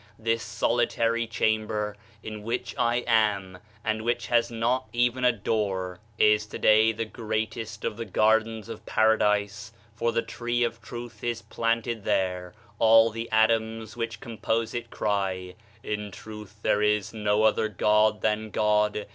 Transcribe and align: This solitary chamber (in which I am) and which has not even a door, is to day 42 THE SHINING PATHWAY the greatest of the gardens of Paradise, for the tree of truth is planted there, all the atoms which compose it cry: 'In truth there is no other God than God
This 0.17 0.41
solitary 0.41 1.27
chamber 1.27 1.95
(in 2.23 2.41
which 2.41 2.73
I 2.75 3.03
am) 3.05 3.59
and 3.85 4.01
which 4.01 4.25
has 4.29 4.49
not 4.49 4.87
even 4.93 5.23
a 5.23 5.31
door, 5.31 5.99
is 6.17 6.47
to 6.47 6.57
day 6.57 6.91
42 6.91 6.97
THE 6.97 7.01
SHINING 7.03 7.05
PATHWAY 7.05 7.05
the 7.15 7.27
greatest 7.45 7.85
of 7.85 7.97
the 7.97 8.05
gardens 8.05 8.67
of 8.67 8.85
Paradise, 8.87 9.71
for 9.93 10.11
the 10.11 10.23
tree 10.23 10.63
of 10.63 10.81
truth 10.81 11.23
is 11.23 11.43
planted 11.43 12.03
there, 12.03 12.55
all 12.79 13.11
the 13.11 13.29
atoms 13.31 13.95
which 13.95 14.19
compose 14.19 14.73
it 14.73 14.89
cry: 14.89 15.53
'In 15.83 16.09
truth 16.09 16.61
there 16.63 16.81
is 16.81 17.13
no 17.13 17.43
other 17.43 17.67
God 17.69 18.21
than 18.21 18.49
God 18.49 19.05